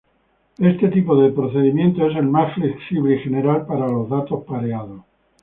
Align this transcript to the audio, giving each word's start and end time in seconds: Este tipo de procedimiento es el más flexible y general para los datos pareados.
Este 0.57 0.87
tipo 0.87 1.15
de 1.21 1.29
procedimiento 1.31 2.07
es 2.07 2.15
el 2.17 2.25
más 2.27 2.55
flexible 2.55 3.17
y 3.17 3.19
general 3.19 3.67
para 3.67 3.87
los 3.87 4.09
datos 4.09 4.43
pareados. 4.45 5.01